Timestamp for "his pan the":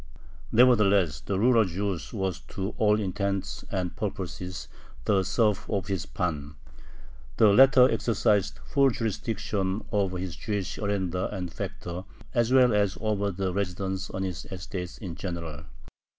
5.89-7.49